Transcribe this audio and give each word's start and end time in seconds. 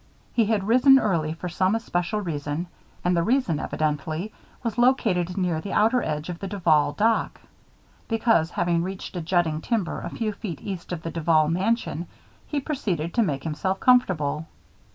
He 0.33 0.45
had 0.45 0.63
risen 0.67 0.97
early 0.97 1.31
for 1.33 1.47
some 1.47 1.75
especial 1.75 2.21
reason; 2.21 2.65
and 3.05 3.15
the 3.15 3.21
reason, 3.21 3.59
evidently, 3.59 4.33
was 4.63 4.79
located 4.79 5.37
near 5.37 5.61
the 5.61 5.73
outer 5.73 6.01
edge 6.01 6.27
of 6.27 6.39
the 6.39 6.47
Duval 6.47 6.93
dock; 6.93 7.39
because, 8.07 8.49
having 8.49 8.81
reached 8.81 9.15
a 9.15 9.21
jutting 9.21 9.61
timber 9.61 10.01
a 10.01 10.09
few 10.09 10.33
feet 10.33 10.59
east 10.63 10.91
of 10.91 11.03
the 11.03 11.11
Duval 11.11 11.49
mansion, 11.49 12.07
he 12.47 12.59
proceeded 12.59 13.13
to 13.13 13.21
make 13.21 13.43
himself 13.43 13.79
comfortable. 13.79 14.47